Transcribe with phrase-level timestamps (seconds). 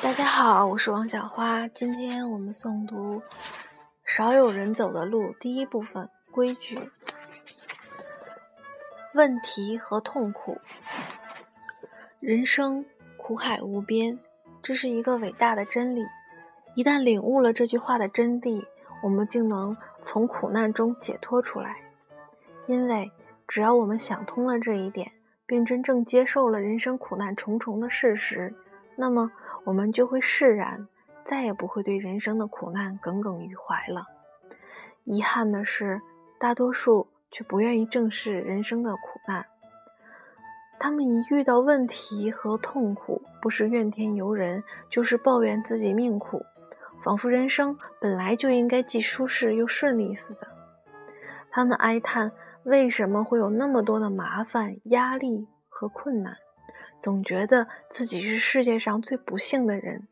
[0.00, 1.66] 大家好，我是王小花。
[1.66, 3.16] 今天我们诵读
[4.04, 6.78] 《少有人走的路》第一部分规矩、
[9.12, 10.60] 问题和痛苦。
[12.20, 12.84] 人生
[13.16, 14.16] 苦海无边，
[14.62, 16.04] 这是一个伟大的真理。
[16.76, 18.64] 一旦领悟了这句话的真谛，
[19.02, 21.76] 我们就能从苦难中解脱出来。
[22.68, 23.10] 因为
[23.48, 25.10] 只要我们想通了这一点，
[25.44, 28.54] 并真正接受了人生苦难重重的事实。
[29.00, 29.30] 那么，
[29.62, 30.88] 我们就会释然，
[31.22, 34.06] 再也不会对人生的苦难耿耿于怀了。
[35.04, 36.02] 遗憾的是，
[36.40, 39.46] 大多数却不愿意正视人生的苦难。
[40.80, 46.44] 他们一遇到问题和痛苦，不是怨天尤人，就是抱怨自己命苦，
[47.00, 50.48] 仿佛人生本来就应该既舒适又顺利似的。
[51.50, 52.32] 他们哀叹
[52.64, 56.36] 为什么会有那么多的麻烦、压力和困难。
[57.00, 60.08] 总觉得自己是世界上最不幸的人，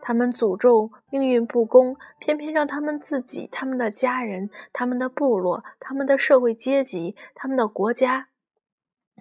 [0.00, 8.28] 他们诅咒命运不公，偏偏让他们自己、他们的家人、他们的部落、他们的社会阶级、他们的国家，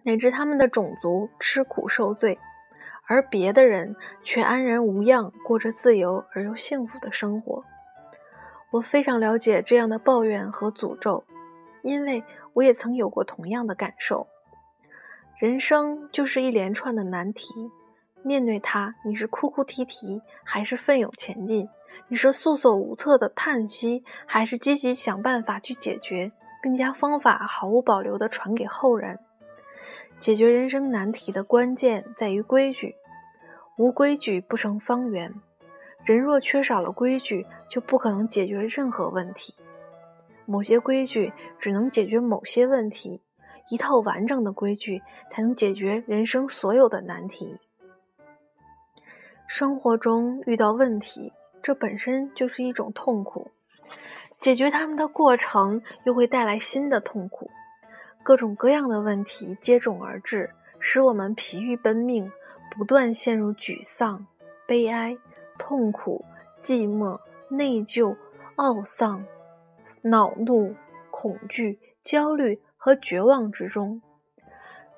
[0.03, 2.37] 乃至他们的种族吃苦受罪，
[3.07, 7.63] 而别的人却安然无恙，过着自由而又幸福的生活。
[8.71, 11.23] 我非常了解这样的抱怨和诅咒，
[11.81, 14.27] 因为我也曾有过同样的感受。
[15.37, 17.53] 人生就是一连串的难题，
[18.23, 21.67] 面对它，你是哭哭啼啼，还是奋勇前进？
[22.07, 26.31] 你是束手无策的叹息，还是积极想办法去解决，
[26.63, 29.19] 并将方法毫无保留地传给后人？
[30.19, 32.95] 解决人生难题的关键在于规矩，
[33.77, 35.33] 无规矩不成方圆。
[36.05, 39.53] 人若缺少了规矩，就不可能解决任何问题。
[40.45, 43.21] 某些规矩只能解决某些问题。
[43.69, 47.57] 一套完整的规矩才能解决人生所有的难题。
[49.47, 53.51] 生活中遇到问题，这本身就是一种痛苦；
[54.39, 57.49] 解决他们的过程又会带来新的痛苦。
[58.23, 60.49] 各种各样的问题接踵而至，
[60.79, 62.31] 使我们疲于奔命，
[62.75, 64.25] 不断陷入沮丧、
[64.65, 65.17] 悲哀、
[65.59, 66.25] 痛苦、
[66.63, 68.15] 寂寞、内疚、
[68.55, 69.25] 懊丧、
[70.01, 70.75] 恼怒、
[71.11, 72.59] 恐惧、焦虑。
[72.85, 74.03] 和绝望之中，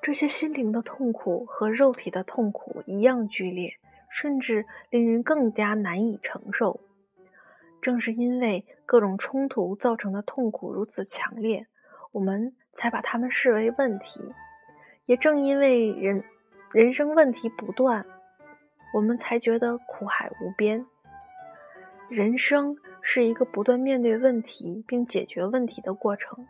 [0.02, 3.78] 这些心灵的痛苦和肉体的痛苦一样剧烈，
[4.10, 6.80] 甚至令人更加难以承受。
[7.80, 11.66] 正是因为各种冲突造成的痛苦如此强烈，
[12.12, 14.20] 我们才把它们视为问题。
[15.06, 16.24] 也正因为人
[16.72, 18.04] 人生问题不断，
[18.92, 20.84] 我们才觉得苦海无边。
[22.10, 26.46] 人生是一个不断面对问题并解决问题的过程。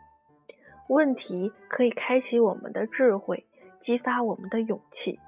[0.89, 3.45] 问题可以开启我们的智慧，
[3.79, 5.19] 激发我们的勇气，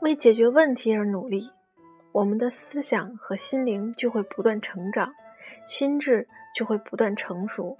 [0.00, 1.50] 为解决问题而努力，
[2.12, 5.12] 我们的思想和心灵就会不断成长，
[5.66, 7.76] 心智就会不断成熟。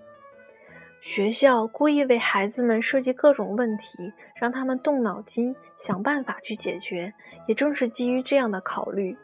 [1.00, 7.14] 学校故意为孩子们设计各种问题，让他们动脑筋想办法去解决。
[7.46, 9.16] 也正是基于这样的考虑，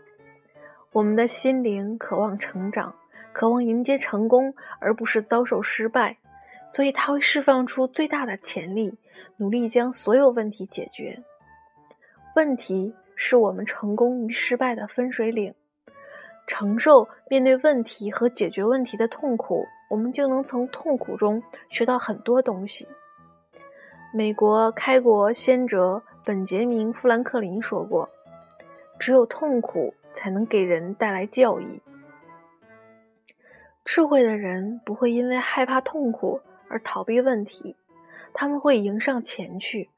[0.92, 2.94] 我们的心灵渴望成长，
[3.32, 6.18] 渴望迎接成功，而不是遭受失败。
[6.68, 8.98] 所以，他会释放出最大的潜力，
[9.36, 11.22] 努力将所有问题解决。
[12.36, 15.54] 问题是我们成功与失败的分水岭。
[16.46, 22.88] 承受面对问题和解决问题的痛苦，我们就能从痛苦中学到很多东西。
[24.14, 28.08] 美国开国先哲本杰明·富兰克林说过
[28.98, 31.82] ：“只有痛苦才能给人带来教益。”
[33.84, 36.40] 智慧的人不会因为害怕痛苦。
[36.68, 37.76] 而逃避问题，
[38.32, 39.90] 他们会迎上前去，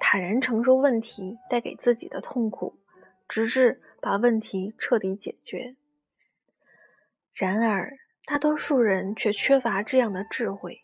[0.00, 2.74] 坦然承受问题带给自己的痛苦，
[3.28, 5.76] 直至把问题彻底解决。
[7.32, 7.92] 然而，
[8.26, 10.82] 大多数人却缺乏这样的智慧，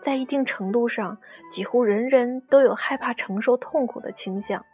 [0.00, 1.18] 在一定程度上，
[1.50, 4.64] 几乎人人都有害怕承受痛苦的倾向，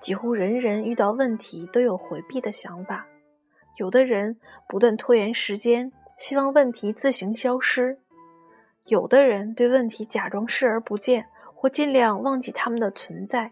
[0.00, 3.06] 几乎人人遇到问题都有回避的想法。
[3.76, 4.38] 有的人
[4.68, 7.98] 不断拖延时间，希望问题自行消失。
[8.86, 13.50] 有的人对问题假装视而不见，或尽量忘记他们的存在；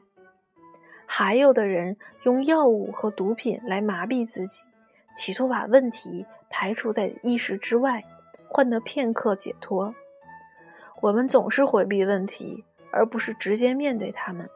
[1.06, 4.64] 还有的人用药物和毒品来麻痹自己，
[5.16, 8.04] 企图把问题排除在意识之外，
[8.48, 9.94] 换得片刻解脱。
[11.00, 14.50] 我们总是回避问题，而不是直接面对他们。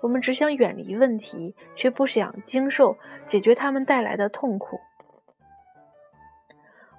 [0.00, 2.96] 我们只想远离问题，却不想经受
[3.26, 4.78] 解决他们带来的痛苦。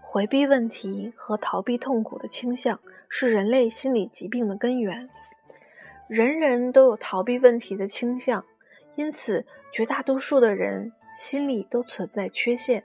[0.01, 2.79] 回避问题和逃避痛苦的倾向
[3.17, 5.07] 是人类心理疾病的根源。
[6.09, 8.43] 人人都有逃避问题的倾向，
[8.95, 12.83] 因此绝大多数的人心理都存在缺陷，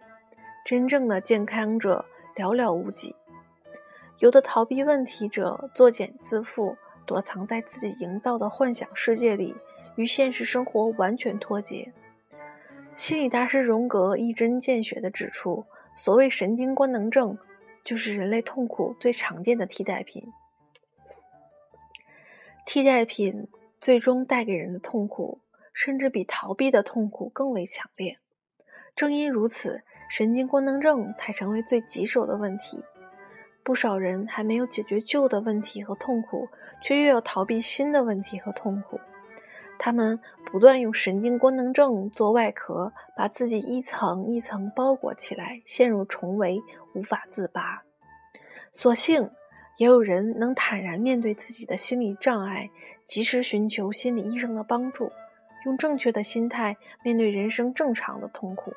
[0.64, 2.04] 真正的健康者
[2.36, 3.16] 寥寥无几。
[4.20, 9.56] 有的逃避问题者作茧自缚，躲藏在自己营造的幻想世界里，
[9.96, 11.92] 与现实生活完全脱节。
[12.94, 15.64] 心理大师荣格一针见血地指出，
[15.96, 17.36] 所谓神经官能症，
[17.84, 20.32] 就是人类痛苦最常见的替代品。
[22.66, 23.48] 替代品
[23.80, 25.40] 最终带给人的痛苦，
[25.72, 28.18] 甚至比逃避的痛苦更为强烈。
[28.94, 32.82] 正因如此，神经官能症才成为最棘手的问题。
[33.62, 36.48] 不少人还没有解决旧的问题和痛苦，
[36.82, 39.00] 却又要逃避新的问题和痛苦。
[39.82, 46.60] 他们不断用神经官能症做外壳，把自己一层一层包裹起来，陷入重围，
[46.94, 47.82] 无法自拔。
[48.72, 49.30] 所幸，
[49.78, 52.68] 也有人能坦然面对自己的心理障碍，
[53.06, 55.10] 及时寻求心理医生的帮助，
[55.64, 58.74] 用正确的心态面对人生正常的痛苦。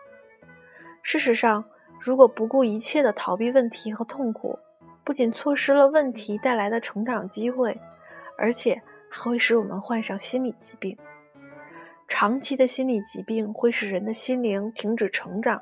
[1.01, 1.65] 事实上，
[1.99, 4.57] 如果不顾一切的逃避问题和痛苦，
[5.03, 7.77] 不仅错失了问题带来的成长机会，
[8.37, 8.81] 而且
[9.15, 10.97] 还会使我们患上心理疾病。
[12.07, 15.61] 长期的心理疾病会使人的心灵停止成长，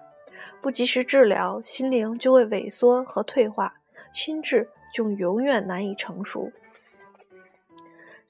[0.61, 3.73] 不及时治疗，心灵就会萎缩和退化，
[4.13, 6.51] 心智就永远难以成熟。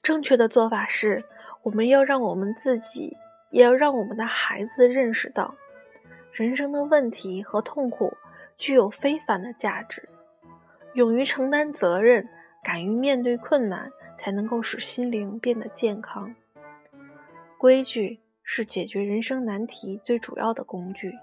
[0.02, 1.24] 正确的做法是，
[1.62, 3.16] 我们要让我们自己，
[3.50, 5.54] 也要让我们的孩子认识到，
[6.32, 8.12] 人生的问题和痛苦
[8.58, 10.08] 具有非凡的价值。
[10.94, 12.28] 勇于承担责任，
[12.62, 13.90] 敢于面对困难，
[14.22, 16.36] 才能够使心灵变得健康。
[17.58, 21.18] 规矩是解决人生难题最主要的工具，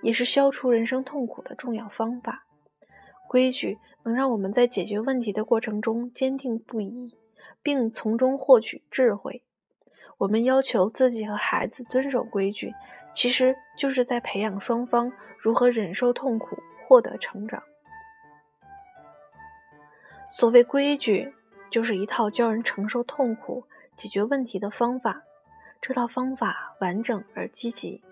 [0.00, 2.46] 也是消除人生痛苦的重要方法。
[3.28, 7.16] 规矩能让我们在解决问题的过程中坚定不移，
[7.60, 9.42] 并从中获取智慧。
[10.18, 12.72] 我们要求自己和孩子遵守规矩，
[13.12, 16.56] 其实就是在培养双方如何忍受痛苦，
[16.86, 17.64] 获得成长。
[20.30, 21.32] 所谓规矩，
[21.70, 23.64] 就是一套教人承受痛苦、
[23.96, 25.22] 解决问题的方法。
[25.80, 28.02] 这套方法完整而积极，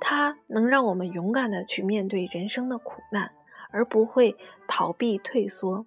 [0.00, 3.32] 它能让我们勇敢地去面对人生的苦难，
[3.70, 4.36] 而不会
[4.66, 5.84] 逃避退缩。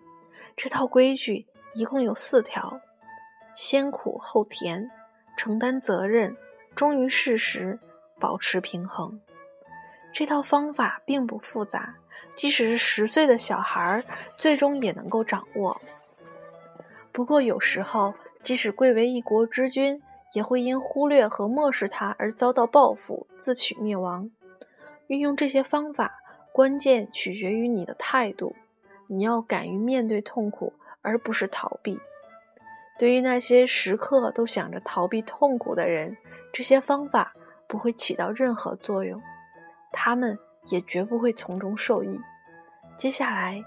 [0.56, 2.82] 这套规矩一共有四条：
[3.56, 4.92] 先苦后甜，
[5.36, 6.38] 承担责任，
[6.76, 7.80] 忠于事实，
[8.20, 9.20] 保持平衡。
[10.14, 11.96] 这套方法并不复杂。
[12.34, 14.04] 即使是十岁的小孩，
[14.38, 15.82] 最终也能够掌握。
[17.12, 20.02] 不过，有时候即使贵为一国之君，
[20.34, 24.32] 也会因忽略和漠视他而遭到报复，自取灭亡。
[25.08, 26.20] 运用这些方法，
[26.52, 28.56] 关键取决于你的态度。
[29.08, 32.00] 你要敢于面对痛苦，而不是逃避。
[32.98, 36.18] 对于那些时刻都想着逃避痛苦的人，
[36.54, 37.34] 这些方法
[37.68, 39.22] 不会起到任何作用。
[39.92, 40.38] 他们。
[40.68, 42.22] 也绝不会从中受益。
[42.96, 43.64] 接下来，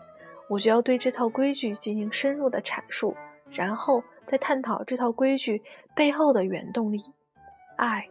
[0.48, 3.16] 我就要对这套规矩进行深入的阐述，
[3.50, 5.62] 然后再探讨这套规矩
[5.94, 6.98] 背后的原动力——
[7.76, 8.08] 爱。